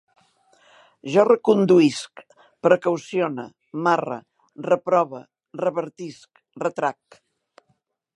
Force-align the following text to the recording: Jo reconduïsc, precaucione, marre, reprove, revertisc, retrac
Jo 1.15 1.25
reconduïsc, 1.27 2.23
precaucione, 2.67 3.45
marre, 3.89 4.17
reprove, 4.69 5.21
revertisc, 5.63 6.43
retrac 6.65 7.21